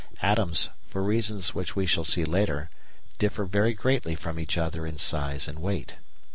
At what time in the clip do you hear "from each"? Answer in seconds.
4.15-4.57